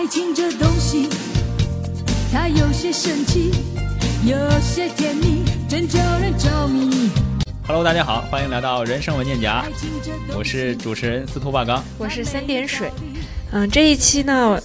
[0.00, 1.10] 爱情这东西，
[2.32, 3.50] 它有些神奇，
[4.24, 7.10] 有些甜蜜，真叫人着迷。
[7.66, 9.62] Hello，大家好，欢迎来到人生文件夹，
[10.34, 11.84] 我是主持人司徒霸刚。
[11.98, 12.90] 我是三点水。
[13.52, 14.58] 嗯，这一期呢，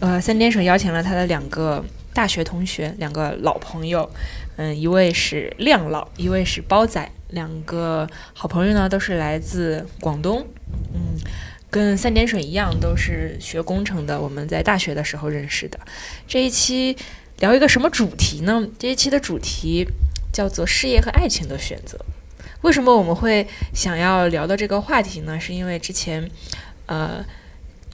[0.00, 4.10] 呃，三点水邀请了他的两个大学同学，两个老朋友，
[4.56, 10.44] 嗯，一位是亮老，一位是包仔，两个好朋友呢都是来自广东，
[10.92, 11.16] 嗯，
[11.70, 15.78] 跟三点水一样都是学工程的，我们在大学的时候认识的。
[16.26, 16.96] 这一期
[17.38, 18.66] 聊一个什么主题呢？
[18.78, 19.86] 这一期的主题
[20.32, 21.98] 叫做事业和爱情的选择。
[22.62, 25.38] 为什么我们会想要聊到这个话题呢？
[25.38, 26.28] 是因为之前，
[26.86, 27.24] 呃，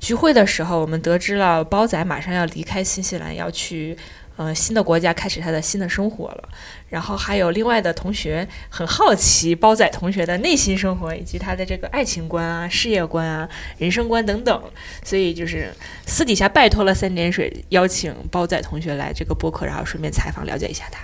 [0.00, 3.96] 聚会的时候，我们得知了包仔马上要离开新西兰，要去
[4.36, 6.48] 呃新的国家开始他的新的生活了。
[6.88, 14.62] 然后还有另外的同学很好奇包仔同学的内心生活，以及他的这个爱情观啊、事业观啊、人生观等等。
[15.02, 15.72] 所以就是
[16.06, 21.00] 私底下拜托了三点水，邀请包仔同学来这个播客，然后顺便采访了解一下他。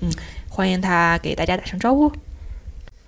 [0.00, 0.12] 嗯，
[0.48, 2.10] 欢迎他给大家打声招呼。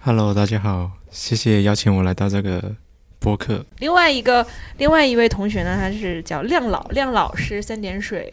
[0.01, 2.77] Hello，大家好，谢谢邀请我来到这个
[3.19, 3.65] 播客。
[3.79, 4.47] 另外一个，
[4.77, 8.33] 另外一位同学呢，他是叫亮老，亮老是三点水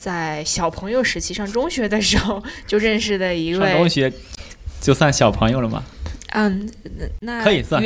[0.00, 4.10] 在小朋友时期上中学的时候 就认识的一位，上中学
[4.80, 5.84] 就算小朋友了吗？
[6.32, 6.66] 嗯，
[7.20, 7.82] 那可以算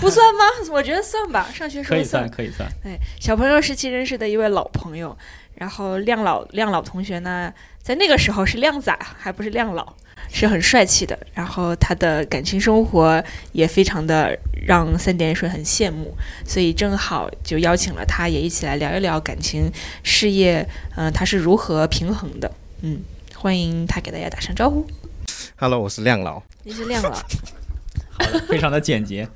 [0.00, 0.44] 不算吗？
[0.70, 2.70] 我觉得算吧，上学时候可以算，可以算。
[2.82, 5.16] 对，小朋友时期认识的一位老朋友，
[5.56, 9.96] 然后亮老亮老同学呢，在那个时候是靓仔，还不是亮老，
[10.32, 11.18] 是很帅气的。
[11.34, 19.70] 然后他的感情生活也非常的让三点水很羡慕，所以正好就邀请了他，也一起来聊一聊感情
[20.02, 22.50] 事业，嗯、他是如何平衡的。
[22.82, 23.00] 嗯，
[23.34, 24.86] 欢迎他给大家打声招呼。
[25.56, 26.42] Hello，我是亮老。
[26.62, 27.10] 你是亮老，
[28.12, 29.28] 好的，非常的简洁。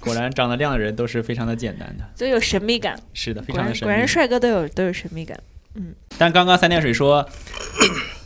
[0.00, 2.98] 果然长得亮的人都是非常的简单的，都有神秘感。
[3.14, 4.08] 是的，非常的神秘然果然。
[4.08, 5.38] 帅哥都有都有神秘感。
[5.74, 7.26] 嗯但刚刚三点水说，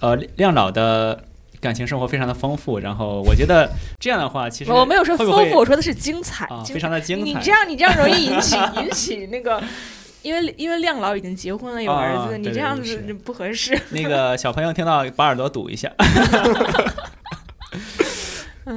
[0.00, 1.22] 呃，亮老的
[1.60, 7.24] 感情生活非常的丰富，然后我觉得这样的话，其实我没有说丰富，我说的是精彩，啊，非常的精彩。
[7.24, 9.62] 你这样，你这样容易引起 引起那个，
[10.22, 13.78] 因为因为亮老已经结婚了，有儿子，你这样子不合适。
[13.90, 15.92] 那个 小朋友听到把耳朵堵一下。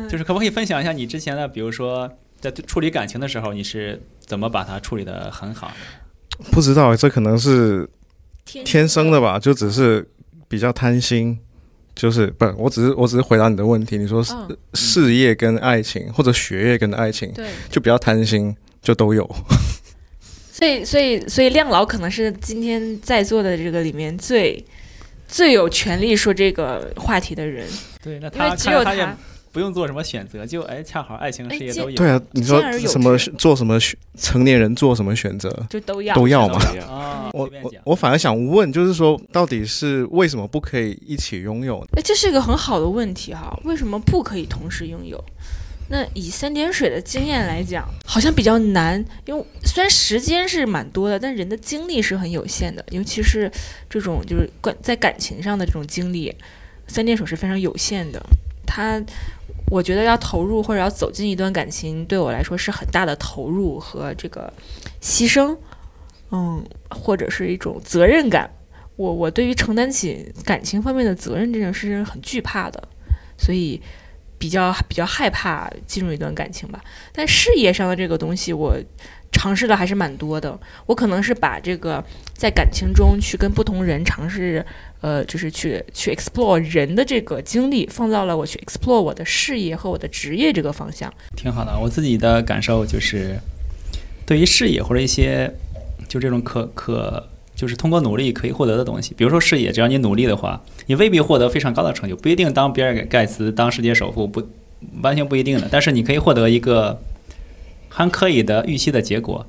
[0.08, 2.10] 就是可不可以分享一下你之前的，比如说
[2.40, 6.46] 在处理感情的时候，你是怎么把它处理的很好的？
[6.52, 7.90] 不知道，这可能是
[8.46, 10.08] 天天生的吧，就只是
[10.48, 11.40] 比较贪心。
[12.00, 13.98] 就是不，我只是我只是回答你的问题。
[13.98, 19.30] 你说事嗯，事业跟爱情，或者学业跟爱情，对，就比较贪心，就都有。
[20.54, 24.66] 所以所以所以亮老可能是今天在座的这个里面最
[25.28, 27.68] 最有权利说这个话题的人，
[28.02, 29.18] 对，那因为他只有他。
[29.52, 31.96] 不用做什么选择，就哎，恰好爱情事业都有。
[31.96, 36.60] 对啊，你说什么做什么选成年人做什么选择就都要都要嘛。
[36.88, 41.88] 啊，我我我反而想问，就是说，到底是为什么不可以一起拥有呢？
[41.98, 45.24] 哎，这是一个很好的问题哈，为什么不可以同时拥有？
[45.92, 53.52] 那以三点水的经验来讲，好像比较难，因为虽然时间是蛮多的，但人的精力是很有限的，尤其是
[53.90, 56.32] 这种就是感在感情上的这种精力，
[56.88, 58.22] 三点水是非常有限的。
[58.70, 59.02] 他，
[59.72, 64.54] 我觉得要投入或者要走进一段感情，对我来说是很大的投入和这个
[65.02, 65.58] 牺牲，
[66.32, 68.50] 嗯，或者是一种责任感。
[68.96, 72.88] 我我对于承担起感情方面的责任这件事是很惧怕的，
[73.38, 73.82] 所以
[74.38, 76.82] 比较比较害怕进入一段感情吧。
[77.12, 78.78] 但事业上的这个东西，我
[79.32, 80.60] 尝试的还是蛮多的。
[80.86, 82.04] 我可能是把这个
[82.34, 84.66] 在感情中去跟不同人尝试，
[85.02, 91.14] 呃，就是去去 explore 人的这个经历，放到了我去 explore 我的事业和我的职业这个方向。
[91.36, 91.78] 挺好的。
[91.80, 93.40] 我自己的感受就是，
[94.26, 95.54] 对于事业或者一些
[96.08, 104.42] 就这种可可就是通过努力可以获得的东西，比如说事业，只要你努力的话，你未必获得非常高的成就，不一定当比尔盖茨当世界首富，不
[105.02, 105.68] 完全不一定的。
[105.72, 107.00] 但是你可以获得一个
[107.88, 109.46] 还可以的预期的结果。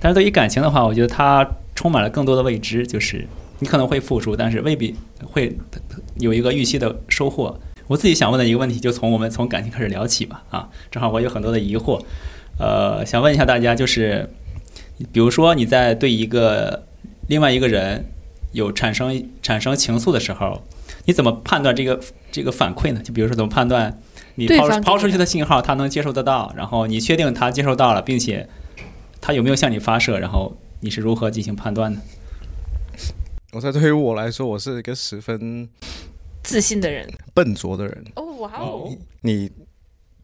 [0.00, 3.26] 但是对于感情的话，我觉得它充满了更多的未知，就是
[3.64, 4.94] 你可能会付出，但是未必
[5.24, 5.56] 会
[6.18, 7.58] 有一个预期的收获。
[7.86, 10.42] 我自己想问的一个问题，就从我们从感情开始聊起吧。
[10.50, 11.98] 啊，正好我有很多的疑惑，
[12.58, 14.28] 呃，想问一下大家，就是
[15.10, 16.84] 比如说你在对一个
[17.28, 18.04] 另外一个人
[18.52, 20.62] 有产生产生情愫的时候，
[21.06, 21.98] 你怎么判断这个
[22.30, 23.00] 这个反馈呢？
[23.02, 23.98] 就比如说怎么判断
[24.34, 28.46] 你抛抛出去的信号，他能接受得到，然后你确定他接收到了，并且
[29.22, 32.00] 他有没有向你发射，然后你是如何进行判断的？
[33.54, 35.68] 我在对于我来说，我是一个十分
[36.42, 38.04] 自信的人笨拙的人。
[38.16, 39.48] 哦，哇哦，你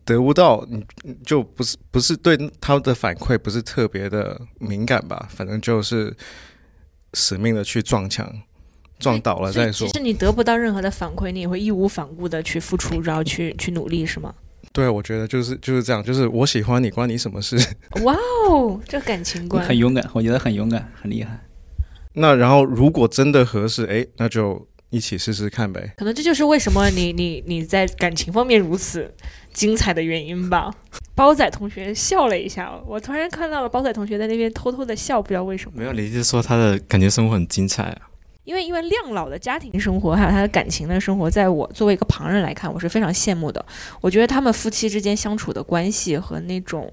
[0.04, 5.28] 得不到，你你就不是不是对他的反馈不是特别的敏感吧？
[5.30, 6.12] 反正就是
[7.14, 8.28] 死命的去撞墙，
[8.98, 9.92] 撞倒了再说其。
[9.92, 14.34] 实你得不到任何的反馈，你也会义无反顾的去付出，然后去去努力，是吗？
[14.72, 17.56] 对，我觉得就是就是这样，就是我喜欢你，关你什么事？
[18.02, 18.16] 哇
[18.48, 21.38] 哦，这感情观很勇敢，我觉得很勇敢，很厉害。
[22.14, 25.94] 那然后如果真的合适，哎，那就一起试试看呗。
[25.96, 29.14] 可能这就是为什么你你你在感情方面如此
[29.52, 30.70] 精彩的原因吧。
[31.14, 35.76] 包仔同学笑了一下，我突然看到了包仔同学在那边偷偷的笑，不知道为什么。
[35.76, 38.08] 没有，你是说他的感情生活很精彩啊？
[38.44, 43.64] 因为因为亮老的家庭生活还有他的感情的生活，在我作为一个旁人来看，我是非常羡慕的。
[44.00, 46.92] 我觉得他们夫妻之间相处的关系和那种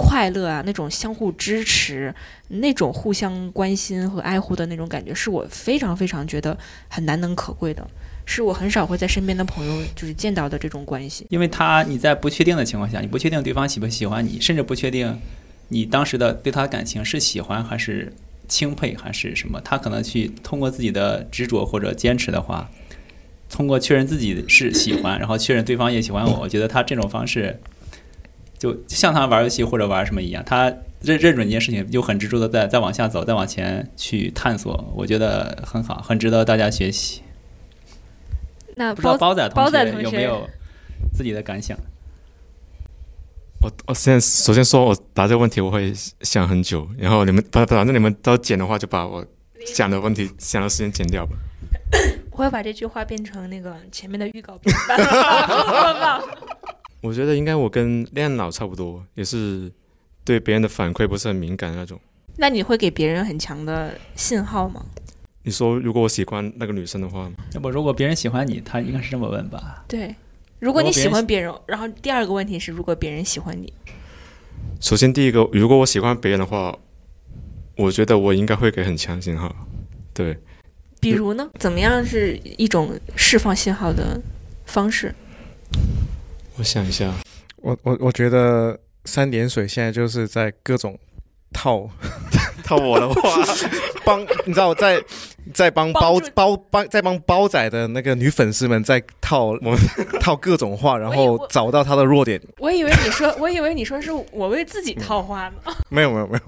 [0.00, 2.14] 快乐啊，那种相互支持，
[2.48, 6.56] 那种互相关心和爱护的那种感觉，是我非常非常觉得
[6.88, 7.86] 很难能可贵的，
[8.24, 11.26] 是我很少会在身边的朋友就是见到的这种关系。
[11.28, 15.18] 因为他你在不确定的情况下，你不确定对方喜不喜欢你，甚至不确定
[15.68, 18.12] 你当时的对他的感情是喜欢还是
[18.48, 22.70] 钦佩还是什么，他可能去通过自己的执着或者坚持的话，
[23.48, 27.60] 通过确认自己是喜欢，然后确认对方也喜欢我，我觉得他这种方式
[28.60, 30.66] 就像他玩游戏或者玩什么一样，他
[31.00, 37.22] 认认准一件事情就很执着的在在往下走，再往前去探索，我觉得很好，很值得大家学习。
[38.76, 40.46] 那不知道包包仔同学有没有
[41.14, 41.74] 自己的感想？
[43.62, 45.90] 我我现在首先说，我答这个问题我会
[46.20, 49.24] 想很久，然后你们反反正你们都剪的话，就把我
[49.66, 51.32] 想的问题想的时间剪掉吧。
[52.30, 54.74] 我会把这句话变成那个前面的预告片。
[57.00, 59.70] 我觉得应该我跟恋脑差不多，也是
[60.24, 61.98] 对别人的反馈不是很敏感的那种。
[62.36, 64.84] 那你会给别人很强的信号吗？
[65.42, 69.84] 你说如果我喜欢那个女生的话，要不如果别人喜欢你，他应该是这么问吧？
[69.88, 70.14] 对，
[70.58, 73.72] 如果你喜欢别人，然后第二个问题是，如果别人喜欢你，
[74.80, 76.78] 首先第一个，如果我喜欢别人的话，
[77.76, 79.54] 我觉得我应该会给很强信号。
[80.12, 80.38] 对，
[81.00, 84.20] 比如呢，怎么样是一种释放信号的
[84.66, 85.14] 方式？
[86.60, 87.10] 我想一下，
[87.56, 90.94] 我我我觉得三点水现在就是在各种
[91.54, 91.88] 套
[92.62, 93.30] 套我的话，
[94.04, 95.02] 帮，你知道在
[95.54, 99.74] 在帮包包帮在帮包仔的那个女粉丝们在套我
[100.20, 102.38] 套各种话，然后找到他的弱点。
[102.58, 106.42] 我以为你说，我以为你说是我为自己套话呢，没有没有没有，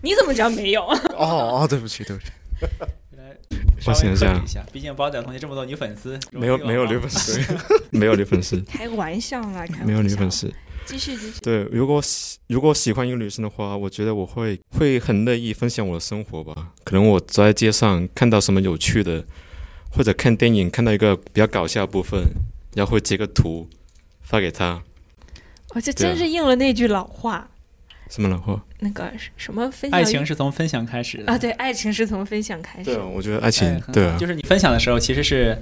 [0.00, 0.84] 你怎么知道没有？
[1.18, 2.30] 哦哦，对不起对不起，
[3.86, 7.40] 我想一下毕竟包仔同学这么多女粉丝，没有没有女粉丝，
[7.90, 10.30] 没有女粉丝， 开个玩笑啦，开玩笑没有女粉。
[10.30, 10.52] 丝。
[10.84, 11.38] 继续继续。
[11.40, 16.72] 对，如果喜如果喜欢一个女生的话，我觉得我会会很乐意分享我的生活吧。
[16.82, 19.24] 可能我走在街上看到什么有趣的，
[19.92, 22.24] 或者看电影看到一个比较搞笑的部分，
[22.74, 23.68] 然后会截个图
[24.22, 24.82] 发给她。
[25.68, 27.48] 哦，这真是应了那句老话，
[28.12, 28.60] 什么冷酷？
[28.80, 33.06] 那个什么分享爱情是从分享开始的啊，对，爱情是从分享开始对啊，。
[33.06, 35.56] 我觉得爱哎情对啊，就是你分享的时候，其实是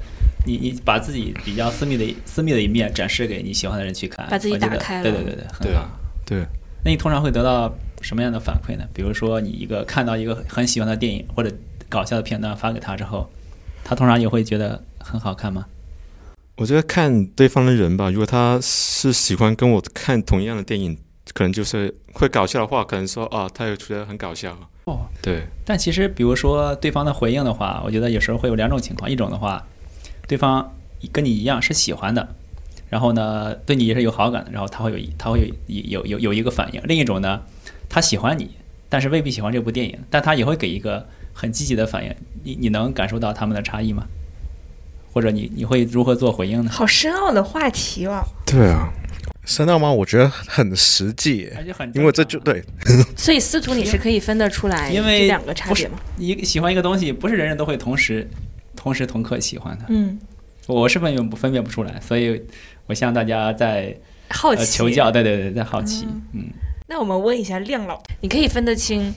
[0.45, 5.89] 你你把自己比较私密的私密的一面展示给你喜欢的人去看，把自己打开了对对对对，很对好。
[6.27, 6.45] 对。
[6.85, 8.85] 那你通常会得到什么样的反馈呢？
[8.93, 11.53] 比如说你一个看到一个很喜欢的电影或者
[11.89, 13.31] 搞笑的片段发给他之后，
[13.85, 15.67] 他通常也会觉得很好看吗？
[16.57, 20.99] 我觉得看对方的人吧，如果他是喜欢跟我看同样的电影，
[21.33, 24.57] 可能就是会搞笑的话，可能说啊，他也觉得很搞笑。
[24.85, 29.11] 哦，对，但其实，比如说对方的回应的话，我觉得有时候会有两种情况。
[29.11, 29.65] 一种的话，
[30.27, 30.75] 对方
[31.13, 32.35] 跟你一样是喜欢的，
[32.89, 36.81] 然后呢，对你也是有好感的，然后他会有一他会有有有有一个反应。
[36.85, 37.43] 另一种呢，
[37.89, 38.51] 他喜欢你，
[38.89, 42.15] 但是未必喜欢这部电影，但他也会给一个很积极的反应。
[42.43, 44.05] 你你能感受到他们的差异吗？
[45.13, 46.71] 或者你你会如何做回应呢？
[46.71, 48.23] 好深奥的话题哦。
[48.47, 48.93] 对啊，
[49.51, 49.91] 深奥吗？
[49.93, 52.63] 我觉得很实际，而且很因为这就对
[53.19, 55.99] 所以司徒你是可以分得出来因为这两个差别吗？
[56.17, 58.29] 一喜欢一个东西，不是人人都会同时
[58.77, 59.87] 同时同刻喜欢的。
[59.89, 60.17] 嗯，
[60.69, 62.41] 我是分辨不分辨不出来，所以
[62.87, 63.93] 我向大家在
[64.29, 66.45] 好奇、呃求教，对对对，在好奇，嗯，
[66.87, 69.13] 那我们问一下亮老，你可以分得清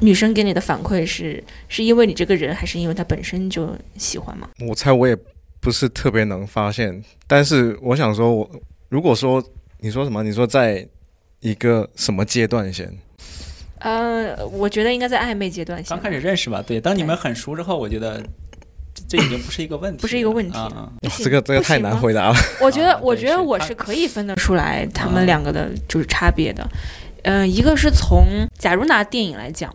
[0.00, 4.50] 女生给你的反馈是是因为你这个人，还是因为她本身就喜欢吗？
[4.68, 5.16] 我猜我也
[5.60, 8.50] 不是特别能发现，但是我想说我，
[8.90, 9.42] 如果说
[9.82, 10.86] 你说什么，你说在
[11.40, 12.88] 一个什么阶段先？
[13.80, 15.88] 呃，我觉得应该在暧昧阶段先。
[15.88, 18.22] 刚开始认识吧，对，当你们很熟之后，我觉得
[18.94, 20.56] 这这已经不是一个问题，不是一个问题。
[20.56, 22.34] 啊这个这个太难回答了。
[22.60, 25.10] 我觉得，啊我觉得我是可以分得出来他啊。
[25.10, 26.64] 们两个的就是差别的。
[27.24, 28.24] 呃，一个是从，
[28.56, 29.74] 假如拿电影来讲，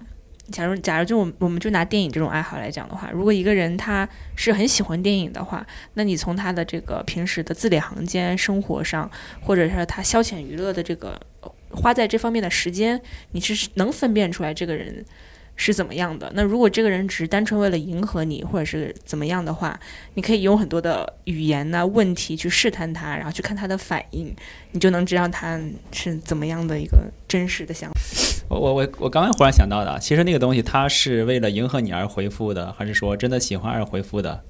[0.51, 9.09] 假如假如就我们我们就拿电影这种爱好来讲的话，如果一个人他是很喜欢电影的话，那你从他的这个平时的字里行间、生活上，
[9.41, 11.19] 或者是他消遣娱乐的这个
[11.71, 13.01] 花在这方面的时间，
[13.31, 15.03] 你是能分辨出来这个人
[15.57, 16.31] 是怎么样的。
[16.33, 19.77] 那如果这个人只是单纯为了迎合你，或者是怎么样的话，
[20.13, 24.33] 你可以用很多的语言呐、问题去试探他，然后去看他的反应，
[24.71, 25.59] 你就能知道他
[25.91, 27.97] 是怎么样的一个真实的想法。
[28.49, 34.41] 我我我我刚刚忽然想到的，其实那个东西它是为了迎合你而回复的，还是说真的喜欢而回复的？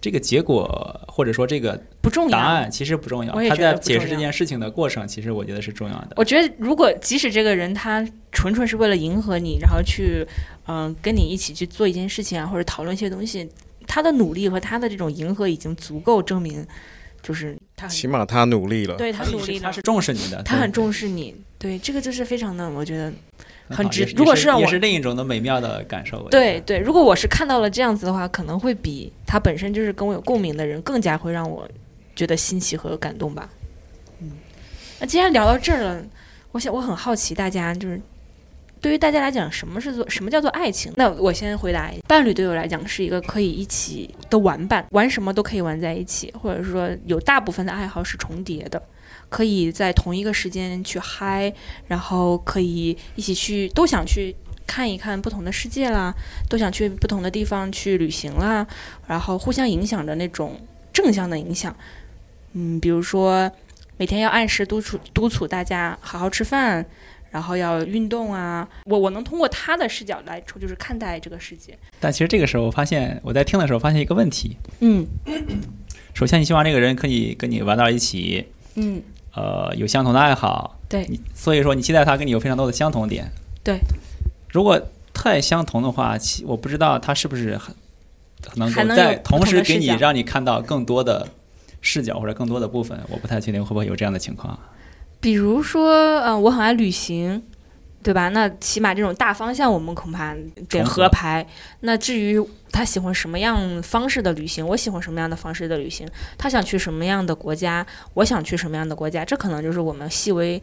[0.00, 2.30] 这个结果或者说这个不重要。
[2.30, 6.12] 答案其实不重要，他在解释这件事情的过程，其实我觉得是重要的。
[6.16, 8.02] 我觉得，如果即使这个人他
[8.32, 10.26] 纯纯是为了迎合你，然后去，
[10.68, 13.46] 嗯、跟你一起去做一件事情啊，或者讨论一些东西，
[13.86, 16.66] 他的努力和他的这种迎合已经足够证明，
[17.22, 18.94] 就是他起码他努力了。
[18.96, 21.34] 对他努力了他是，重视你的，他很重视你。
[21.58, 23.12] 对，这个就是非常的，我觉得
[23.70, 26.28] 很很值如果是让我也是另一种的美妙的感受。
[26.28, 26.78] 对对。
[26.78, 31.66] 如果我是看到了这样子的话，可能会比他本身就是跟我有共鸣的人更加会让我
[32.16, 33.48] 觉得新奇和感动吧。
[34.20, 34.32] 嗯，
[34.98, 36.02] 那既然聊到这儿了，
[36.52, 38.00] 我想我很好奇，大家就是
[38.80, 40.92] 对于大家来讲，什么是做什么叫做爱情？
[40.96, 48.82] 那我先回答，伴侣对我来讲是一个可以一起的玩伴，玩什么都可以玩在一起，或者说有大部分的爱好是重叠的。
[49.28, 51.52] 可以在同一个时间去嗨，
[51.86, 54.34] 然后可以一起去，都想去
[54.66, 56.14] 看一看不同的世界啦，
[56.48, 58.66] 都想去不同的地方去旅行啦，
[59.06, 60.60] 然后互相影响着那种
[60.92, 61.74] 正向的影响。
[62.52, 63.50] 嗯，比如说
[63.96, 66.84] 每天要按时督促督促大家好好吃饭，
[67.30, 68.68] 然后要运动啊。
[68.84, 71.78] 我我能通过他的视角来就是看待这个世界。
[72.00, 75.06] 但其实这个时候，我发现我在听的时候发现一个问题：嗯
[76.12, 79.02] 首先，你希望这个人可以跟你玩到一起，嗯，
[79.34, 81.06] 呃，有相同的爱好，对。
[81.08, 83.30] 你所以说你期待他跟你有非常多的相同点。
[83.62, 83.78] 对，
[84.48, 84.80] 如果
[85.12, 87.74] 太相同的话，其我不知道他是不是很
[88.54, 91.28] 能够在同同时给你让你看到更多的
[91.80, 94.58] 视角或者更多的部分，我不太确定会不会有这样的情况。
[95.20, 97.42] 比如说，嗯、我很爱旅行，
[98.02, 98.28] 对吧？
[98.30, 100.34] 那起码这种大方向我们恐怕
[100.68, 101.46] 得合拍。
[101.80, 102.42] 那至于
[102.72, 110.62] 他喜欢什么样方式的旅行，我喜欢什么样的方式的旅行，他想去什么样的国家，我想去什么样的国家，这可能就是我们细微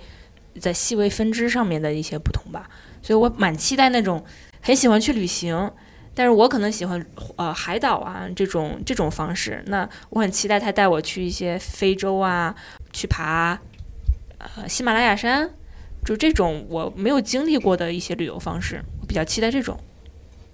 [0.60, 2.70] 在细微分支上面的一些不同吧。
[3.02, 4.24] 所以我蛮期待那种
[4.62, 5.72] 很喜欢去旅行。
[6.16, 12.56] 但是我可能喜欢呃海岛啊这种这种方式，那我很期待他带我去一些非洲啊，
[12.92, 13.60] 去爬
[14.40, 15.48] 呃喜马拉雅山，
[16.08, 19.78] 就这种我没有经历过的一些旅游方式，我比较期待这种。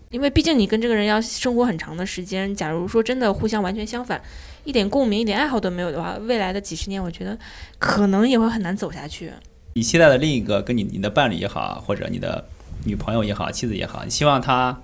[0.09, 4.19] 因为毕竟你跟这个人要生活很长的时间，假如说真的互相完全相反，
[4.63, 7.37] 一点共鸣、一点爱好都没有的话，未来的几十年，我觉得
[7.77, 9.31] 可能也会很难走下去。
[9.75, 12.43] 你期待的另一个跟你你的伴侣也好，或者你的
[12.85, 14.75] 女朋友也好、妻子也好，你希望他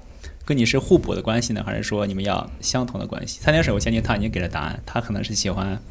[0.45, 3.39] 跟你是互补的关系呢，还是说你们要相同的关系？
[3.41, 5.81] 三点水，我相信他已经给了答案，他可能是喜欢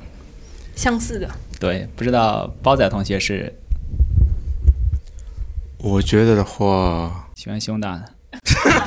[0.76, 3.52] 相似的，对，不知道包仔同学是
[5.80, 8.04] 我觉得的话，喜欢胸大的，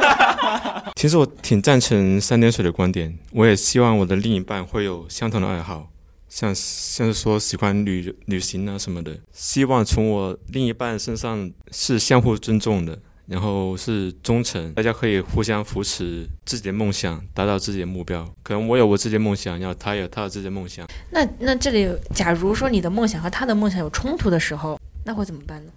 [0.96, 5.90] 其实我挺赞成三点水的观点，我也希望我的另一半会有相同的爱好，
[6.28, 18.28] 像像是说喜欢旅旅行啊什么的，希望从我另一半身上是相互尊重的，然后是忠诚，大家可以互相扶持自己的梦想，达到自己的目标。
[18.44, 25.72] 可能我有我自己的梦想，然后他有他的自己的梦想，那那这里，假如说你的梦想和他的梦想有冲突的时候，那会怎么办呢？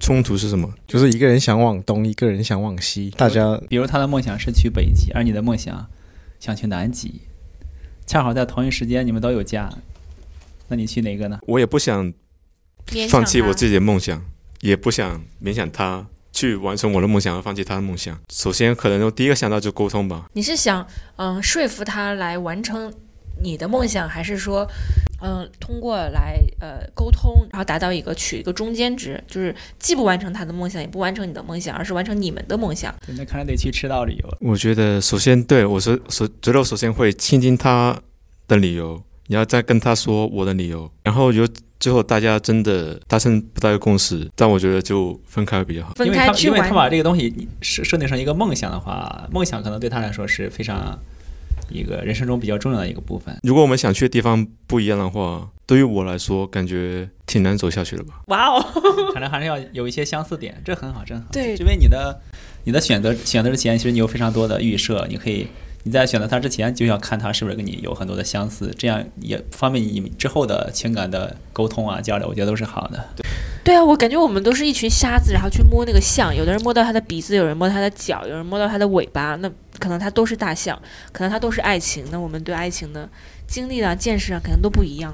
[0.00, 0.72] 冲突是什么？
[0.86, 5.86] 就是一个人想往东，一个人想往西，大家比如他的梦想是去北极，而你的梦想
[6.40, 7.22] 想去南极，
[8.06, 9.72] 恰好在同一时间你们都有假，
[10.68, 11.38] 那你去哪个呢？
[11.46, 12.12] 我也不想
[13.08, 14.24] 放弃我自己的梦想，
[14.60, 18.18] 也不想勉强他去完成我的梦想而放弃他的梦想。
[18.32, 20.30] 首先，可能我第一个想到就沟通吧。
[20.32, 20.86] 你是想
[21.16, 22.92] 嗯说服他来完成
[23.42, 24.66] 你的梦想，还是说
[25.20, 32.94] 嗯通过来呃沟通，然后达到一个取一个中间值，就是既不完成他的梦想，也不完成你的梦想，而是完成你们的梦想？
[33.04, 34.38] 对那看来得去赤道旅游了。
[34.40, 37.98] 我觉得首先对我是首觉得我首先会倾听他
[38.46, 41.46] 的理由，然后再跟他说我的理由，然后有
[41.80, 45.94] 最后大家真的达成不到一个共识，但我觉得就分开比较好。
[45.94, 50.98] 分因为他开去完因为他把这个东西设设定成一个梦想的话，梦想可能对他来说是非常
[51.74, 53.36] 一个人生中比较重要的一个部分。
[53.42, 58.20] 如果我们想去的地方不一样的话，对于我来说感觉挺难走下去的吧。
[58.28, 58.64] 哇哦，
[59.12, 61.26] 可能还是要有一些相似点，这很好，真好。
[61.32, 62.20] 对因为你的
[62.64, 65.46] 你的选择选择之前，其实你有非常多的预设，你可以
[65.84, 73.02] 你在选择他之前就要看他是不是跟你有很多的相似，这样也方便你之后的情感的沟通啊交流，我觉得都是好的。
[73.64, 80.80] 对啊，我感觉我们都是一群瞎子，然后去摸那个象，有的人摸到他的鼻子，有人摸他的脚，有人摸到他的尾巴，那可能他都是大象，
[81.12, 83.08] 可能他都是爱情，那我们对爱情的
[83.46, 85.12] 经历啊、见识啊，可能都不一样。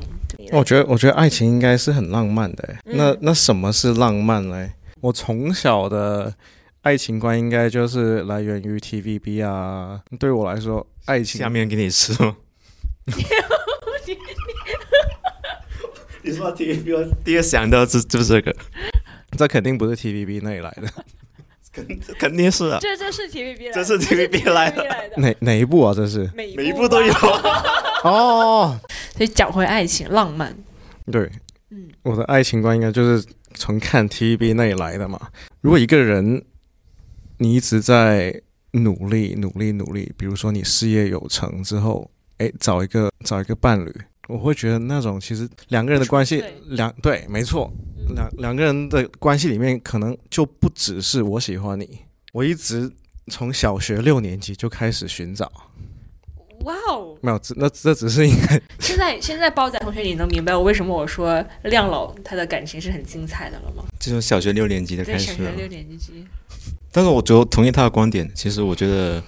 [0.52, 4.72] 我觉得，我觉得爱情应该是很浪漫的那那什么是浪漫嘞？
[5.00, 6.32] 我从小的
[6.84, 10.02] 爱情观应该就是来源于 TVB 啊。
[10.18, 12.36] 对我来说，爱情下面给你吃吗？
[16.22, 18.54] 你说 TVB，我第一个想到是就是这个，
[19.36, 20.88] 这肯定不是 TVB 那里来的。
[21.72, 21.86] 肯
[22.18, 25.94] 肯定是啊，这这是 TVB 来的，这是 TVB 来的来的，哪哪一部啊？
[25.94, 27.12] 这是每每一部都有。
[28.04, 28.78] 哦，
[29.16, 30.54] 所以讲回爱情浪漫，
[31.10, 31.30] 对，
[31.70, 35.18] 嗯，我的爱情观应该就是从看 TVB 那里来的嘛。
[35.62, 36.44] 如果一个人
[37.38, 43.92] 你一直在努力、努力、努力，比如说你事业有成之后，哎，找一个找一个伴侣，
[44.28, 47.72] 我会觉得那种其实两个人的关系对，两对，没错，
[48.14, 52.00] 两两个人的关系里面可能就不只是我喜欢你，
[52.32, 52.90] 我一直
[53.28, 55.50] 从小学六年级就开始寻找，
[56.64, 57.16] 哇哦！
[57.20, 63.84] 没有，这那这只是应该 现在现在包仔同学，你能明白我为什么我说亮老他的感情是很精彩的了吗？
[63.98, 65.26] 这从小学六年级就在开始。
[65.26, 66.26] 小学六年级，
[66.94, 69.20] 但是我觉得同意他的观点，其实我觉得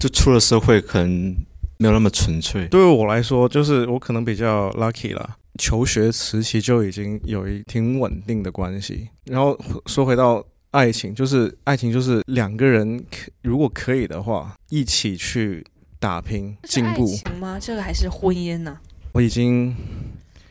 [0.00, 1.36] 就出了社会可能
[1.78, 2.66] 没有那么纯粹。
[2.66, 5.36] 对于我来说，就是我可能比较 lucky 啦。
[5.56, 9.56] 求学时期就已经有一挺稳定的关系，然后
[9.86, 15.64] 说回到爱情，就是爱情就是两个人可如果可以的话，一起去
[16.00, 17.06] 打拼进步。
[17.06, 17.56] 情吗？
[17.60, 18.76] 这个还是婚姻呢？
[19.12, 19.72] 我已经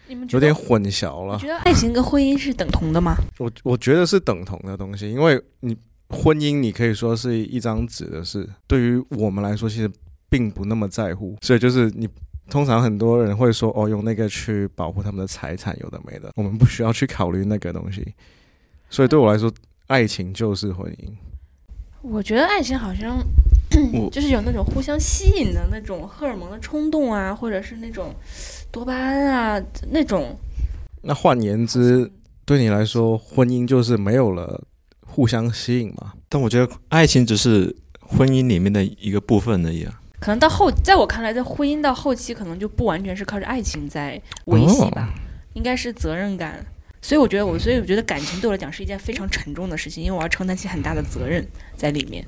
[0.08, 3.18] 你们有点混淆了你觉，得爱情跟婚姻是等同的吗？
[3.38, 5.76] 我我觉得是等同的东西，因为你
[6.14, 9.92] 婚姻你可以说是一张纸的事，对于我们来说其实
[10.30, 12.08] 并不那么在乎，所以就是你
[12.50, 18.14] 通常很多人会说哦，用那个去保护他们的财产，有的没的，我们不需要去考虑那个东西，
[18.90, 19.52] 所以对我来说，
[19.88, 21.10] 爱情就是婚姻。
[22.02, 23.18] 我觉得爱情好像
[24.12, 28.14] 就是有那种互相吸引的那种荷尔蒙的冲动啊，或者是那种
[28.72, 30.38] 多巴胺啊那种。
[31.02, 32.12] 那换言之，
[32.46, 34.62] 对你来说，婚姻就是没有了
[35.14, 36.14] 互相吸引嘛？
[36.28, 40.02] 但我觉得爱情只是婚姻里面的一个部分而已啊。
[40.20, 45.14] 可能到后，在我看来，在婚姻到后期，可能就不完全是靠着爱情在维系吧，
[45.54, 46.66] 应该是责任感。
[47.00, 52.26] 所以我觉得我，所以我觉得感情对我来讲是一件非常沉重的事情，因为我要承担起很大的责任在里面。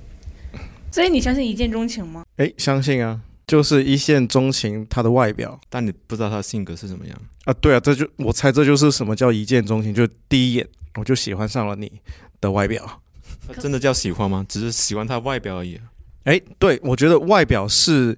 [0.92, 2.24] 所以你相信一见钟情吗？
[2.36, 7.18] 诶，相信啊，就是一见钟情，他的外表但你不知道他的性格是怎么样。
[7.46, 12.02] 啊，对啊，这就我猜这就是什么叫一见钟情，就第一眼我就喜欢上了你
[12.42, 13.02] 的外表。
[13.48, 14.46] 他真的叫喜欢吗？
[14.48, 15.84] 只是喜欢他外表而已啊。
[16.24, 18.18] 诶，对，我觉得外表是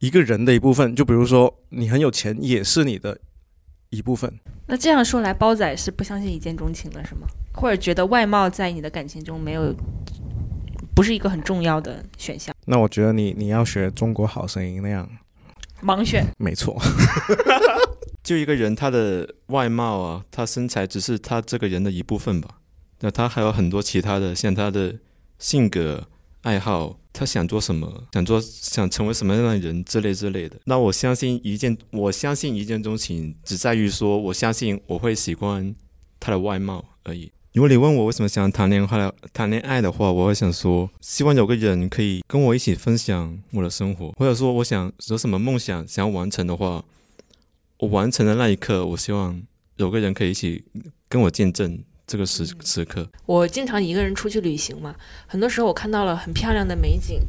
[0.00, 3.18] 一个人的一部分，就比如说你很有钱，也是你的
[3.90, 4.32] 一部分。
[4.66, 7.26] 那这样说来，包仔是不相信一见钟情了，是吗？
[7.54, 9.74] 或者觉得外貌在你的感情中没有，
[10.94, 12.54] 不是一个很重要的选项？
[12.66, 15.08] 那我觉得你你要学《中国好声音》那样，
[15.82, 16.26] 盲选。
[16.36, 16.78] 没错。
[18.26, 22.58] 就一个人，他的外貌啊，他身材只是他这个人的一部分吧。
[22.98, 24.96] 那他还有很多其他的，像他的
[25.38, 26.08] 性格、
[26.42, 30.56] 爱好，他想做什么，想做想成为什么样的人之类之类的。
[30.64, 35.72] 那我相信一见，我相信一见钟情，只在于说，我相信我会喜欢
[36.18, 37.30] 他的外貌而已。
[37.52, 46.84] 如果你问我为什么想谈恋爱谈恋爱的话，我会想说，希望有个人可以跟我一起分享我的生活，或者说我想有什么梦想想要完成的话，
[47.78, 49.40] 我完成的那一刻，我希望
[49.76, 50.64] 有个人可以一起
[51.08, 53.06] 跟我见证这个时时刻。
[53.26, 54.94] 我经常一个人出去旅行嘛，
[55.26, 57.20] 很多时候我看到了很漂亮的美景，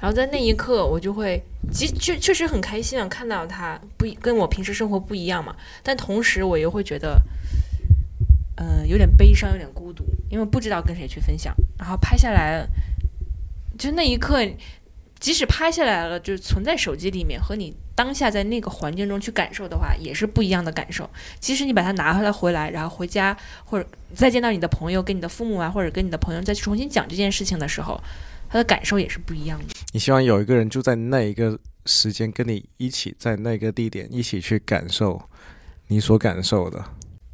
[0.00, 7.20] 然后在那一刻我就会，其确确实很开心啊，看到它不一跟我平时生活不一样嘛，但同时我又会觉得，
[8.56, 12.64] 嗯、有点悲伤，有点孤独，因为不知道跟谁去分享，然后拍下来，
[13.76, 14.46] 就那一刻，
[15.18, 21.10] 即使拍下来了，就是存在手机里面，和你当下在那个环境中去感受的话，也是不一样的感受。
[21.40, 23.84] 即使你把它拿回来回来，然后回家或者
[24.14, 28.00] 再见到你的朋友、跟你的父母啊，或者跟你的朋友再去重新讲这件事情的时候，
[28.48, 29.64] 他的感受也是不一样的。
[29.92, 35.20] 你希望有一个人就在那一个时间跟你一起在那个地点一起去感受
[35.88, 36.78] 你所感受的。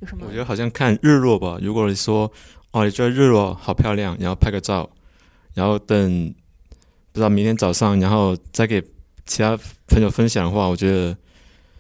[0.01, 0.39] 有什么我觉？
[0.39, 1.59] 得好像看日落吧。
[1.61, 2.33] 如果你说
[2.71, 4.89] 哦，你觉得日落好漂亮，然后拍个照，
[5.53, 6.35] 然后等
[7.13, 8.83] 不知道明天早上，然后再给
[9.27, 9.59] 其他
[9.89, 11.17] 朋友分享的话，我觉得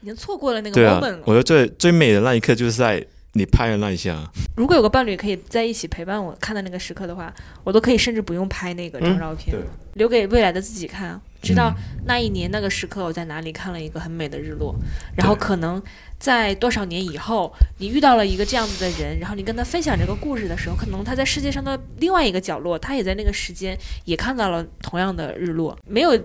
[0.03, 4.31] 已经错过了那个 moment 了。，我觉得最最美的那一刻就是在你拍的那一下。
[4.57, 7.33] 如果有个伴侣可以在一起陪伴我看的那个时刻的话，
[7.65, 9.63] 我都可以甚至不用拍那个张照片了，
[9.95, 11.75] 留给未来的自己看，知道
[12.07, 14.75] 那一年那个时刻我在哪里看了一个很美的日落，
[15.17, 15.83] 然后可能
[16.21, 26.17] 在多少年以后，你遇到了一个这样子的人，然后你跟他分享这个故事的时候，可能他在世界上的另外一个角落，他也在那个时间也看到了同样的日落，没有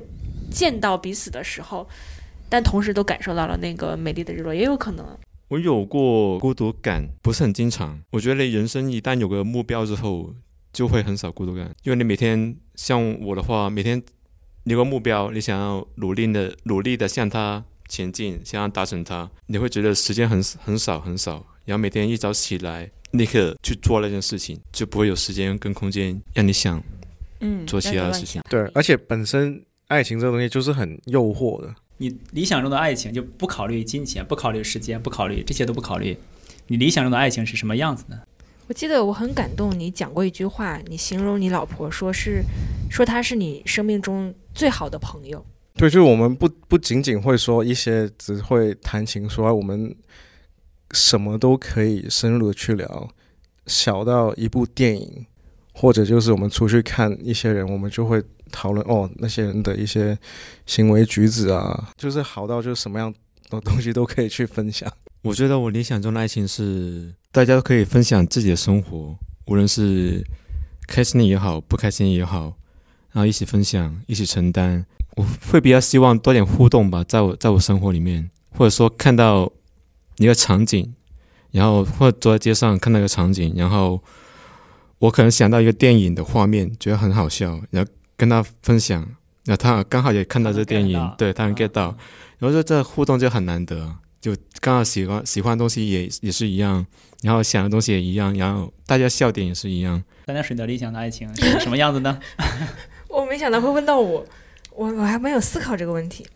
[0.50, 1.88] 见到彼此的时候，
[2.50, 5.06] 但同时都感受到了那个美丽的日落，也有可能。
[5.48, 8.00] 我有过孤独感，不是很经常。
[8.12, 10.34] 我觉得人生一旦有个目标之后，
[10.72, 14.02] 就会很少孤独感，因为你每天像我的话，每天
[14.66, 26.80] 有个目标，你想要努力的努力的向它前进，想要达成它，你会觉得时间很很少很少，然后每天一早起来立刻去做那件事情，就不会有时间跟空间让你想
[27.40, 28.40] 嗯，做其他的事情。
[28.48, 31.75] 对，而且本身爱情这个东西就是很诱惑的。
[31.97, 36.17] 你理想中的爱情就不考虑金钱，不考虑时间，不考虑这些都不考虑。
[36.67, 38.19] 你理想中的爱情是什么样子呢？
[38.67, 42.43] 我记得我很感动，你讲过一句话，你形容你老婆说是
[42.89, 45.43] 说她是你生命中最好的朋友。
[45.73, 49.95] 对，就是我们不不仅仅会说一些，只会谈情说爱，我们
[50.91, 53.10] 什么都可以深入的去聊，
[53.65, 55.25] 小到一部电影，
[55.80, 60.18] 或者就是我们出去看一些人，我们就会讨论哦那些人的一些
[60.65, 63.13] 行为举止啊，就是好到就是什么样
[63.50, 64.92] 的东西都可以去分享。
[65.22, 69.15] 我觉得我理想中的爱情是大家都可以分享自己的生活，
[69.46, 70.22] 无论是
[70.86, 72.58] 开心也好，不开心也好，
[73.13, 74.86] 然后一起分享，一起承担。
[75.15, 79.50] 我会比较希望多点互动吧，在我在我生活里面，或者说看到
[80.18, 80.94] 一个场景，
[81.52, 84.04] 然后或者走在街上看到一个场景，然后
[85.00, 89.06] 我可能想到一个电影的画面，觉得很好笑，然后跟他分享，
[89.46, 91.96] 那他刚好也看到这电影对他能 get 到，
[92.38, 93.96] 然后说这互动就很难得。
[94.22, 96.86] 就刚好喜欢喜欢的东西也也是一样，
[97.22, 100.04] 然后想的东西也一样，然后大家笑点也是一样。
[100.26, 102.20] 大家水的理想的爱情是什么样子呢？
[103.08, 104.26] 我没想到会问到我，
[104.76, 106.28] 我我还没有思考这个问题。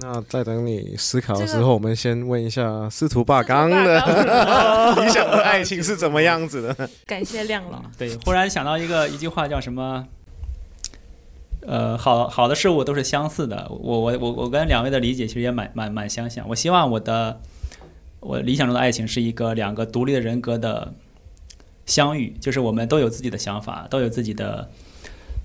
[0.00, 3.98] 那在等你思考的时这个候，我们先问一下司徒霸刚的
[4.96, 6.88] 理想的爱情是怎么样子的？
[7.04, 7.82] 感谢亮老。
[7.98, 10.06] 对，忽然想到一个一句话叫什么？
[11.66, 13.66] 呃，好好的事物都是相似的。
[13.68, 16.48] 我我我我跟两位的理解其实也蛮蛮蛮相像。
[16.48, 17.40] 我希望我的
[18.20, 20.94] 我理想中的爱情是一个两个独立的人格的
[21.84, 24.70] 相遇，就是我们都有自己的想法，都有自己的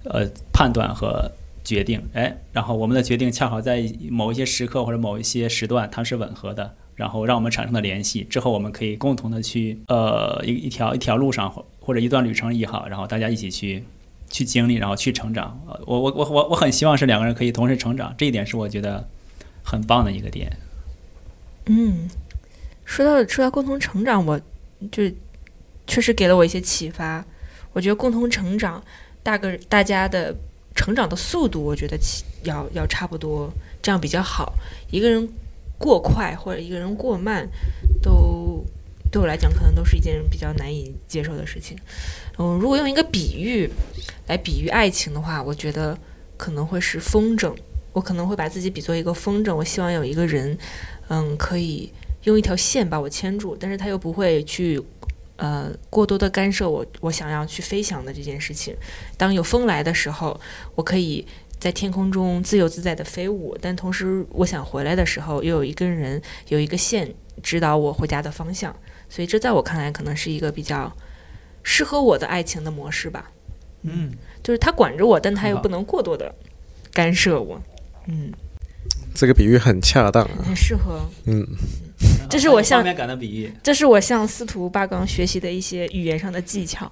[0.05, 1.29] 呃判断和
[1.63, 2.01] 决定。
[2.13, 6.75] 哎，然后我们的决定恰好在某一些时刻或者某一些时段，它是吻合的。
[6.95, 13.83] 然后让我们产生了联系，之后我们可以共同的去呃一一条一条路上或或者一段旅程也好，然后大家一起去
[14.29, 15.59] 去经历，然后去成长。
[15.87, 19.09] 我我我我我很希望是两个人可以同时成长，这一点是我觉得
[19.65, 20.55] 很棒的一个点。
[21.65, 22.07] 嗯，
[22.85, 24.39] 说到说到共同成长，我
[24.91, 25.11] 就
[25.87, 27.25] 确实给了我一些启发。
[27.71, 28.83] 我觉得共同成长，
[29.23, 30.35] 大个大家的
[30.75, 31.97] 成长的速度，我觉得
[32.43, 34.53] 要要差不多，这样比较好。
[34.91, 35.27] 一个人
[35.77, 37.47] 过快或者一个人过慢，
[38.01, 38.63] 都
[39.11, 41.77] 对我来讲可能都是一件比较难以接受的事情。
[42.37, 43.69] 嗯，如果用一个比喻
[44.27, 45.97] 来比喻爱情的话，我觉得
[46.37, 47.53] 可能会是风筝。
[47.91, 50.57] 我可能会把自己比作一个风筝，我希望有一个人，
[51.09, 51.91] 嗯，可以
[52.23, 54.81] 用一条线把我牵住，但是他又不会去，
[55.35, 58.75] 呃，过多的干涉我我想要去飞翔的这件事情。
[59.17, 60.39] 当有风来的时候，
[60.75, 61.25] 我可以
[61.59, 68.75] 在天空中自由自在的飞舞，但同时我想回来的时候，又有一根人，有一个线指导我回家的方向。
[69.09, 70.95] 所以这在我看来，可能是一个比较
[71.61, 73.31] 适合我的爱情的模式吧。
[73.83, 76.33] 嗯，就是他管着我，但他又不能过多的
[76.91, 77.61] 干涉我。
[78.07, 78.31] 嗯，
[79.13, 80.45] 这个比喻很恰当啊。
[80.45, 81.01] 很适合。
[81.25, 81.45] 嗯，
[82.29, 83.51] 这是我向画面感的比喻。
[83.61, 86.91] 这是我向司徒八纲学习的一些语言上的技巧，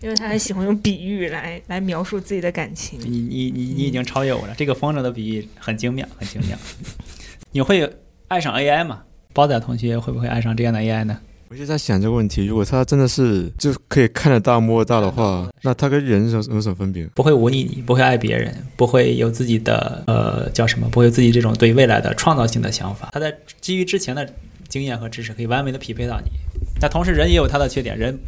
[0.00, 2.98] 因为他很喜欢用比喻来来描述自己的感情。
[3.00, 6.56] 你你你你已经超越我了，这个风筝的比喻很精妙，很精妙。
[7.52, 7.90] 你会
[8.28, 9.02] 爱上 AI 吗？
[9.32, 11.18] 包仔同学会不会爱上这样的 AI 呢？
[11.48, 17.04] 我就在想这个问题，如果他真的是就可以看得到、摸得到的话，那他跟人有有什么分别？
[17.08, 23.08] 不会忤逆你，不会爱别人，不会有自己的呃叫什么，不会有自己这种对未来的创造性的想法。
[23.12, 24.32] 他在基于之前的
[24.70, 26.30] 经验和知识，可以完美的匹配到你。
[26.80, 28.18] 但同时，人也有他的缺点，人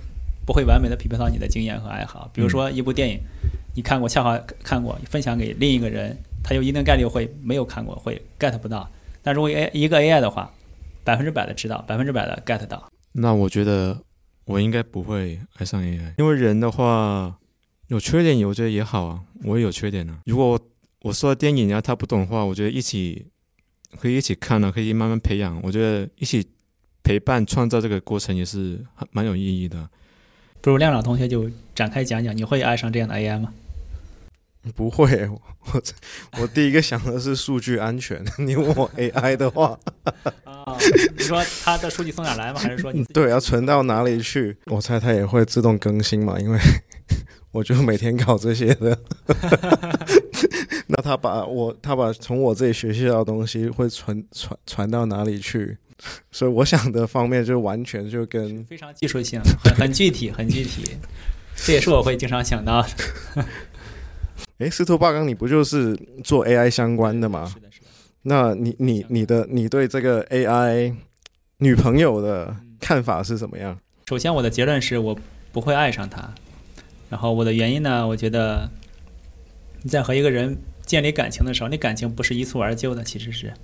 [0.45, 2.29] 不会完美的匹配到你的经验和爱好。
[2.35, 3.19] 比如说一部电影，
[3.75, 8.87] 你看过，恰好看过，分享给另一个人，他有一定概率会没有看过，会 get 不到。
[9.23, 10.53] 但如果 A 一个 AI 的话，
[11.05, 12.91] 百分之百的知道，百分之百的 get 到。
[13.13, 13.97] 那我觉得
[14.45, 17.39] 我应该不会爱上 AI，因为人的话
[17.87, 20.59] 有缺点，我觉得也好啊，我也有缺点呢、如果
[21.03, 23.27] 我说的电影，然后他不懂的话，我觉得一起
[24.01, 25.61] 可以一起看了，可以慢慢培养。
[25.63, 26.47] 我觉得一起
[27.03, 29.89] 陪伴创造这个过程也是很蛮有意义的。
[30.61, 33.53] 不如亮亮同学就展开讲讲，你会爱上这样的 AI 吗？
[34.77, 35.83] 不会，我
[36.41, 38.25] 我第一个想的是数据安全。
[38.39, 39.77] 你问我 AI 的话，
[40.45, 40.77] 啊，
[41.17, 42.61] 你说他的数据从哪来吗？
[42.61, 43.03] 还是说你？
[43.13, 44.57] 对，要存到哪里去？
[44.67, 46.59] 我猜它也会自动更新嘛，因为
[47.51, 48.97] 我就每天搞这些的。
[50.95, 55.77] 那他把我他把从我这里学习到的东西会传传传到哪里去？
[56.33, 60.97] 所以我想的方面就完全就跟非常技术性，很很具体，很具体。
[61.55, 62.89] 这也是我会经常想到的。
[64.59, 67.47] 哎，司徒霸刚，你不就是做 AI 相关的吗？
[67.47, 67.87] 是的，是的。
[68.23, 70.95] 那你你你的你对这个 AI
[71.59, 73.79] 女朋友的看法是怎么样？
[74.09, 75.17] 首先，我的结论是我
[75.53, 76.29] 不会爱上她。
[77.09, 78.69] 然后我的原因呢，我觉得
[79.83, 83.55] 你在和一个人建立感情的时候，那感情不是一蹴而就的，其实是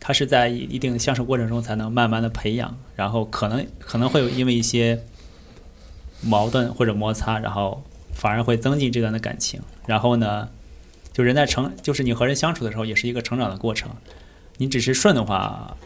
[0.00, 5.02] 它是在一定相处过程中才能慢慢的培养，然后可能可能会有因为一些
[6.20, 7.82] 矛盾或者摩擦，然后
[8.12, 9.60] 反而会增进这段的感情。
[9.86, 10.48] 然后呢，
[11.12, 13.90] 就人在成，就是你和人相处的时候，也是一个成长的过程。
[14.58, 15.76] 你只是顺的话，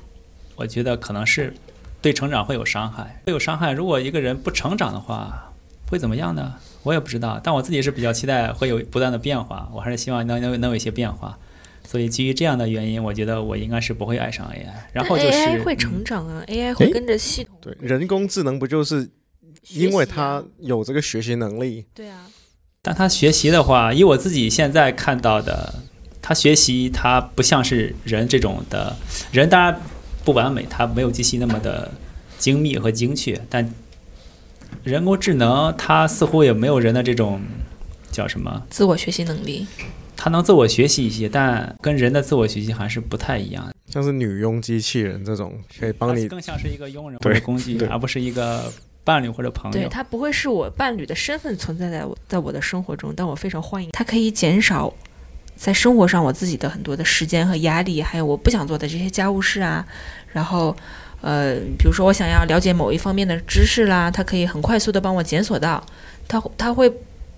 [0.57, 1.55] 我觉得可能是
[2.03, 3.73] 对成长会有伤害，会有伤害。
[3.73, 5.53] 如果一个人不成长的话，
[5.89, 6.57] 会怎么样呢？
[6.83, 7.41] 我也不知道。
[7.43, 11.39] 但我自己是比较期待会有不断的变化，我还是希望能能能有一些变化。
[11.87, 14.67] 所以基于这样的原因，我觉得我应该是不会爱上 AI。
[14.93, 17.57] 然后就是 AI 会嗯成长啊、a i 会跟着系统。
[17.63, 19.09] 对，人工智能不就是
[19.71, 21.87] 因为它有这个学习能力？
[21.95, 22.27] 对啊，
[22.83, 25.77] 但它学习的话，以我自己现在看到的，
[26.21, 28.95] 它学习它不像是人这种的，
[29.33, 29.81] 人当然
[30.25, 31.91] 不完美，它没有机器那么的
[32.37, 33.67] 精密和精确，但
[34.85, 37.41] 人工智能它似乎也没有人的这种
[38.11, 39.67] 叫什么，自我学习能力。
[40.17, 43.69] 它能自我学习一些，但跟人的自我学习还是不太一样。
[43.87, 48.71] 像是女佣机器人这种，可以帮你更像是一个佣人或者工具，而不是一个
[49.05, 54.93] 伴侣或者朋友对，它不会是我伴侣的身份存在在我在我的生活中，但我非常欢迎它，可以减少
[55.55, 59.87] 在生活上我自己的很多的时间和压力，还有我不想做的这些家务事啊。
[60.33, 60.77] 然后，
[61.21, 65.85] 呃，比如说我想要了解某一方面的知识啦，它可以很快速的帮我检索到，
[66.29, 66.93] 它它会，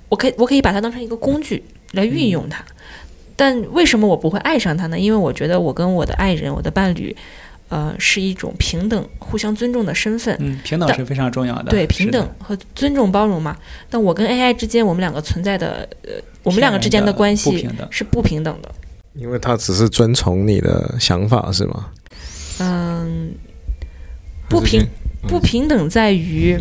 [0.09, 2.65] 我可以我可以把它当成一个工具来运用它。
[3.37, 4.99] 但为什么我不会爱上它呢？
[4.99, 7.17] 因为我觉得我跟我的爱人、我的伴侣，
[7.71, 10.37] 呃，是一种平等、互相尊重的身份。
[10.41, 11.71] 嗯，平等是非常重要的。
[11.71, 13.57] 对，平等和尊重、包容嘛。
[13.89, 16.11] 但我跟 AI 之间，我们两个存在的，呃，
[16.43, 17.67] 我们两个之间的关系。
[17.89, 18.71] 是不平等的。
[19.15, 21.87] 因为它只是遵从你的想法，是吗？
[22.59, 23.33] 嗯，
[24.51, 24.85] 不平
[25.29, 26.59] 不平等在于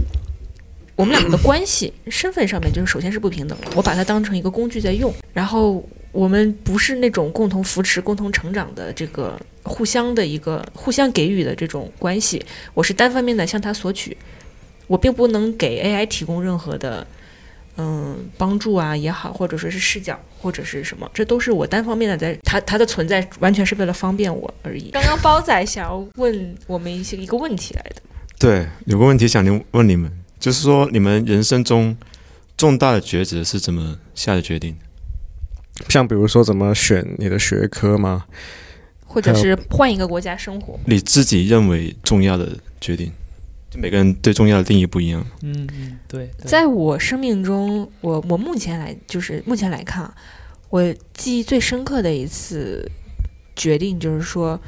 [0.95, 3.67] 我们两个的关系身份上面，就是首先是不平等的。
[3.75, 12.45] 我把它当成一个工具在用，然后我们不是那种共同扶持、共同成长的这个互相的一个互相给予的这种关系。
[12.75, 14.15] 我是单方面的向他索取，
[14.85, 17.05] 我并不能给 AI 提供任何的。
[17.81, 24.91] 嗯，帮助啊也好，或者说是视角，或者是什么，这都是我单方面的在，他他的存在完全是为了方便我而已。
[24.91, 28.01] 刚刚包仔想要问我们一些一个问题来的，
[28.37, 31.95] 对，有个问题想问问你们，就是说你们人生中
[32.57, 34.75] 重大的抉择是怎么下的决定？
[35.87, 38.25] 像比如说怎么选你的学科吗？
[39.05, 40.77] 或者是换一个国家生活。
[40.85, 43.11] 你自己认为重要的决定，
[43.69, 45.25] 就每个人对重要的定义不一样。
[45.41, 46.27] 嗯嗯，对。
[46.37, 50.15] 对在我生命中，我我目前来就是目前来看啊，
[50.69, 52.89] 我记忆最深刻的一次
[53.55, 54.59] 决定就是说，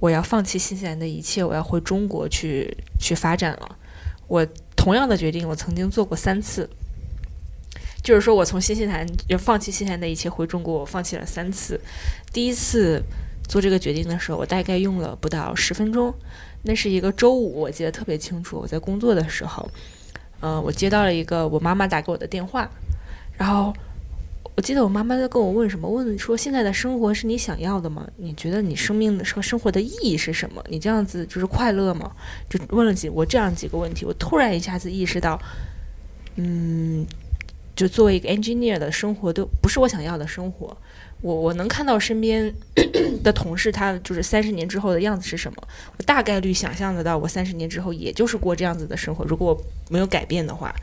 [0.00, 3.76] 我要放弃新西兰的一切，我要回中国去去发展了。
[4.28, 6.68] 我同样的决定，我曾经做过三次。
[8.02, 11.80] 就是说我从新西兰要放弃新西兰的一切回中国，我放弃了三次。
[12.32, 13.00] 第一次
[13.48, 16.14] 做这个决定的时候，我大概用了不到十分钟。
[16.62, 18.56] 那是一个周五，我记得特别清楚。
[18.58, 19.68] 我在工作的时候，
[20.40, 22.70] 嗯、我接到了一个我妈妈打给我的电话，
[23.36, 23.74] 然后
[24.54, 28.06] 我记得我妈妈在跟我问什么，问说现在的生活是你想要的吗？
[28.16, 30.64] 你觉得你生命的和生活的意义是什么？
[30.68, 32.12] 你这样子就是快乐吗？
[32.48, 35.36] 就问了几我这样几个问题，我突然一下子意识到，
[36.36, 37.04] 嗯，
[37.74, 40.76] 就作为一个 engineer 的生活都不是我想要的生活。
[41.22, 42.52] 我我能看到身边
[43.22, 45.56] 的同事，他就是三十年之后的样子是什么？
[45.96, 49.24] 我大概率想象得到，我三十年之后也就是过这样子的生活。
[49.24, 50.74] 如果我没有改变的话，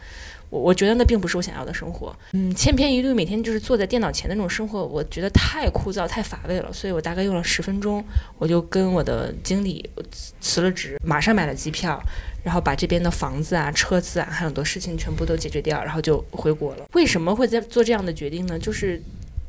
[0.49, 2.15] 我我觉得那并不是我想要的生活。
[2.31, 6.71] 嗯，千篇一律，每天就是坐在电脑前的那种生活，我觉得太枯燥、太乏味了。
[6.71, 8.03] 所以我大概用了十分钟，
[8.37, 12.01] 我就跟我的经理辞辞了职，马上买了机票，
[12.43, 16.85] 然后把这边的房子啊、车子啊，还有很多事情全部都解决掉，然后就回国了。
[16.93, 18.57] 为什么会在做这样的决定呢？
[18.57, 18.99] 就是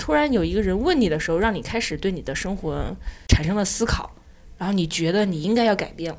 [0.00, 2.96] 突然有一个人问你的时候，让你开始对你的生活
[3.28, 4.10] 产生了思考，
[4.56, 6.18] 然后你觉得你应该要改变了。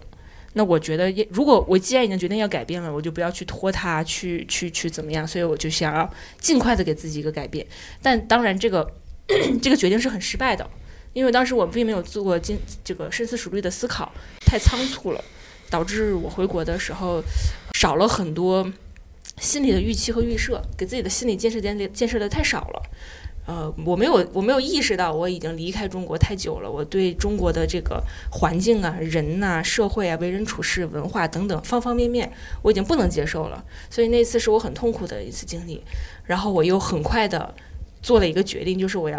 [0.53, 5.27] 那我觉得，如果我既然已经决定要改变了，我就不要去拖它，去去去怎么样？
[5.27, 6.07] 所以我就想要
[6.39, 7.65] 尽快的给自己一个改变。
[8.03, 8.87] 但当然，这个
[9.63, 10.69] 这个决定是很失败的，
[11.13, 14.11] 因为当时我并没有做过经这个深思熟虑的思考，
[14.45, 15.23] 太仓促了，
[15.71, 17.23] 导致我回国的时候
[17.73, 18.71] 少了很多
[19.39, 22.81] 心理的预期和预设，给自己的心理建设建建设的太少了。
[23.47, 28.01] 呃，我没有我没有意识到我已经离开中国太久了，我对中国的这个
[28.31, 33.63] 环境啊、人呐、社会啊、为人处事、文化等等方方面面，我已经不能接受了。
[33.89, 35.81] 所以那次是我很痛苦的一次经历，
[36.25, 37.53] 然后我又很快的
[38.01, 39.17] 做了一个决定，就是我要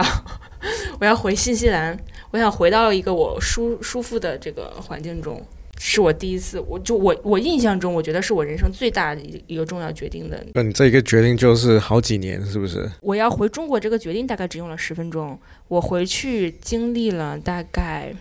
[1.01, 1.99] 我要回新西兰，
[2.31, 5.45] 我想回到一个我舒舒服的这个环境中。
[5.79, 12.91] 是我第一次，我就我我印象中，我觉得是我人生最大的一一个重要决定的那你这一个决定就是好几年，是不是？
[13.01, 18.15] 我要回中国这个决定大概只用了十分钟，我回去经历了大概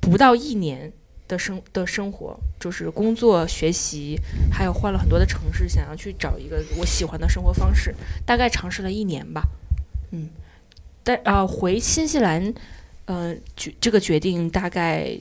[0.00, 0.92] 不到一年
[1.26, 4.16] 的生的生活，就是工作、学习，
[4.52, 7.94] 还有换了很多的城市，想要去找一个我喜欢的生活方式，
[8.26, 9.42] 大概尝试了一年吧，
[10.12, 10.28] 嗯，
[11.02, 12.52] 但啊、回新西兰，
[13.06, 15.18] 嗯、决这个决定大概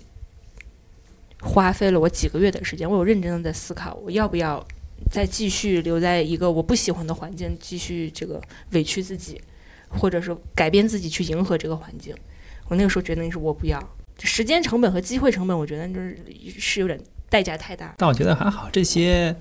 [1.41, 4.65] 花费了我几个月的时间，我有认真的在思考，我要不要
[5.12, 9.39] 再继续留在一个我不喜欢的环境，继续这个委屈自己，
[9.89, 12.15] 或者是改变自己去迎合这个环境。
[12.67, 13.82] 我那个时候决定是我不要，
[14.19, 16.17] 时间成本和机会成本，我觉得就是
[16.58, 17.93] 是有点代价太大。
[17.97, 19.36] 但我觉得还好，这些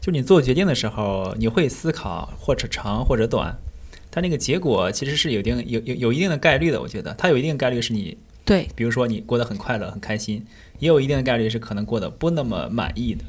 [0.00, 3.54] 就你做决定的时候，你会思考或者长或者短，
[4.10, 6.80] 它那个结果其实是有定有有有一定的概率的。
[6.80, 10.44] 我觉得它有一定概率是你，对，比如说你过得很快乐很开心，
[10.78, 13.24] 也有一定的概率是可能过得不那么满意的。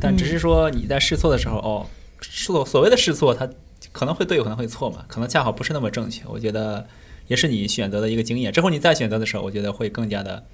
[0.00, 1.86] 但只是说你在试错的时候，哦，
[2.20, 3.48] 所所谓的试错，它
[3.92, 6.22] 可能会对，可能会错嘛，可能恰好不是那么正确。
[6.26, 6.86] 我觉得
[7.26, 8.52] 也是你选择的一个经验。
[8.52, 10.44] 之后你再选择的时候，我觉得会更加的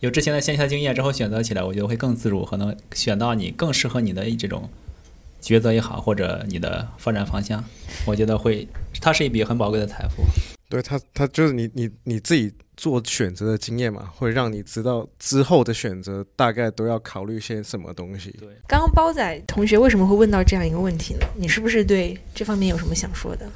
[0.00, 4.68] 有之前的线下经验之后选择起来，我觉得会更自如，可能选到你更适合你的这种
[5.40, 7.64] 抉择也好，或者你的发展方向，
[8.06, 8.66] 我觉得会，
[9.00, 10.24] 它是一笔很宝贵的财富。
[10.68, 18.30] 对它，它就是你你你自己做选择的经验嘛，会让你知道之后的选择大概都要考虑些什么东西。
[18.38, 21.26] 对，刚刚包仔同学为什么会问到这样一个问题呢？
[21.36, 23.48] 你是不是对这方面有什么想说的？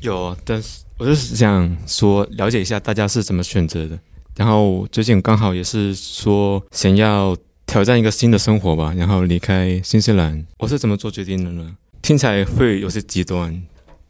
[0.00, 3.98] 有，但是我就是想说了解一下大家是怎么选择的。
[4.36, 10.44] 然后最近刚好也是说想要挑战一个新的生活吧，然后离开新西兰。
[10.58, 11.76] 我是怎么做决定的呢？
[12.00, 13.62] 听起来会有些极端。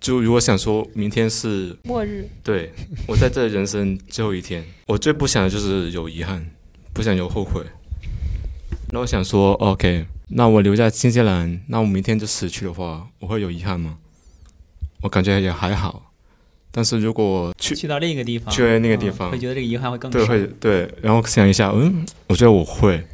[0.02, 2.72] 就如果想说明天是末日，对
[3.06, 6.44] 我在这人生最后一天， 我最不想的就是有遗憾，
[6.92, 7.62] 不想有后悔。
[8.90, 13.98] 那我想说，OK，那我留在新西兰，那我明天就死去的话，我会有遗憾吗？
[15.02, 16.10] 我感觉也还好。
[16.72, 23.06] 但是如果去去到另一个地方，去那个地方嗯会觉得这个遗憾会更对，会对，然后想一下，嗯，我觉得我会。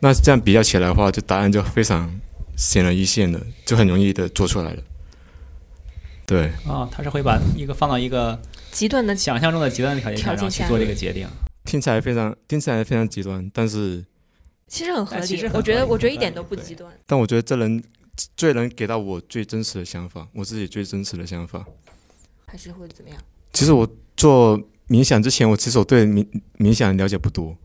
[0.00, 2.20] 那这样比较起来的话，就答案就非常
[2.56, 4.82] 显而易见的，就很容易的做出来了。
[6.30, 8.40] 对，啊、他是会把一个放到一个
[8.70, 11.26] 极端的想象中的极端的条件去做这个决定。
[11.64, 14.04] 听起来非常听起来非常极端，但是
[14.68, 16.88] 其实很合理哎其实，我觉得我觉得一点都不极端。
[17.04, 17.82] 但我觉得这能
[18.36, 21.66] 最能给到我最真实的想法，我自己最真实的想法。
[22.46, 23.20] 还是会怎么样？
[23.52, 26.24] 其实我做冥想之前，我其实我对冥
[26.58, 27.56] 冥想了解不多，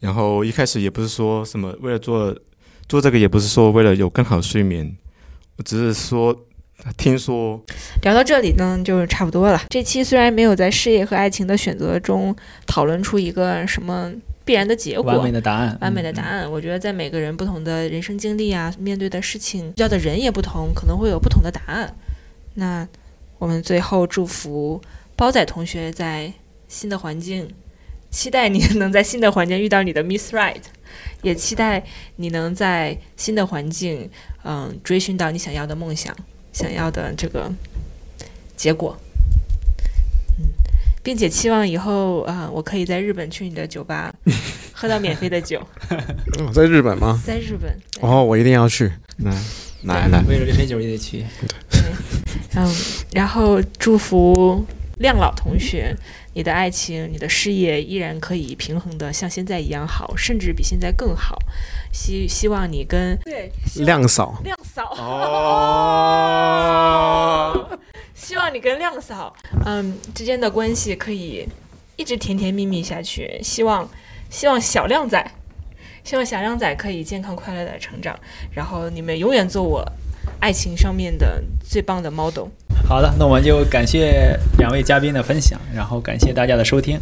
[0.00, 2.34] 然后一开始也不是说什么为了做
[2.88, 4.96] 做这个，也不是说为了有更好的睡眠，
[5.58, 6.34] 我只是说
[6.96, 7.60] 听说
[8.02, 9.60] 聊到这里呢，就差不多了。
[9.68, 12.34] 这期虽然没有在事业和爱情的选择中
[12.66, 14.12] 讨论出一个什么
[14.44, 16.24] 必然的结果，完美的答案，完美的答嗯。
[16.24, 16.52] 案。
[16.52, 21.92] 我觉得在每个人不同的人生经历啊，面对的事情、遇到的人也不同，可能会有不同的答案。
[22.54, 22.86] 那
[23.38, 24.80] 我们最后祝福
[25.16, 26.32] 包仔同学在
[26.68, 27.48] 新的环境，
[28.10, 30.62] 期待你能在新的环境遇到你的 Miss Right，
[31.22, 31.82] 也期待
[32.16, 34.08] 你能在新的环境，
[34.44, 36.16] 嗯，追寻到你想要的梦想，
[36.56, 37.52] 想要的这个
[38.56, 38.96] 结果。
[40.38, 40.48] 嗯，
[41.02, 44.10] 并且期望以后啊、我可以在日本去你的酒吧
[44.72, 45.60] 喝到免费的酒。
[46.38, 47.20] 哦在日本吗？
[47.26, 48.90] 在日本，哦，我一定要去。
[49.18, 49.34] 来
[49.82, 51.26] 来来，为了这杯酒也得去。
[52.54, 52.74] 嗯，
[53.12, 54.64] 然后祝福
[54.96, 55.94] 亮老同学，
[56.32, 61.38] 你的爱情、你的事业依然可以平衡的像现在一样好，甚至比现在更好。
[61.92, 63.52] 希希望你跟对
[63.84, 64.94] 亮嫂，亮嫂
[66.98, 67.78] 哦，
[68.14, 71.46] 希望你跟亮嫂，嗯，之间的关系可以
[71.96, 73.38] 一直甜甜蜜蜜下去。
[73.42, 73.86] 希望，
[74.30, 75.30] 希望小亮仔，
[76.04, 78.18] 希望小亮仔可以健康快乐的成长，
[78.50, 79.84] 然后你们永远做我
[80.40, 82.48] 爱情上面的最棒的 model。
[82.88, 86.96] 好的，那我们就感谢两位嘉宾的分享，然后感谢大家的收听。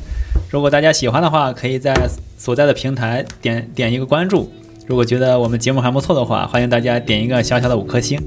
[0.48, 1.94] 如果大家喜欢的话，可以在
[2.38, 4.50] 所在的平台点点一个关注。
[4.86, 8.18] 如果觉得我们节目还不错的话，欢迎大家点一个小小的五颗星。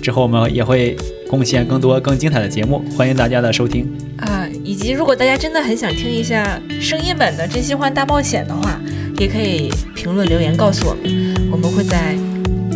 [0.00, 0.96] 之后我们也会
[1.28, 3.84] 贡献更多更精彩的节目，欢迎大家的收听。
[4.18, 8.80] 啊，以及如果大家真的很想听一下声音版的《真心话大冒险》的话，
[9.18, 12.16] 也可以评论留言告诉我们，我们会在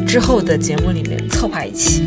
[0.04, 2.02] 之后的节目里面策划一期。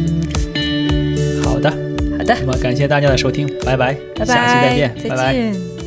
[2.35, 5.33] 那，么感谢大家的收听，拜拜，拜拜，下期再见，拜拜。
[5.33, 5.78] 见。